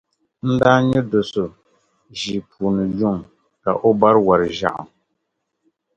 n 0.47 0.49
daa 0.61 0.79
nya 0.87 1.01
do’ 1.09 1.19
so 1.31 1.43
ʒii 2.19 2.45
puuni 2.49 2.83
yuŋ 2.99 3.17
ka 3.63 3.71
o 3.87 3.89
bari 3.99 4.19
wɔri 4.27 4.47
ʒiɛɣu. 4.57 4.83